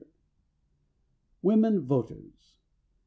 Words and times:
=Women 1.43 1.85
Voters. 1.85 2.57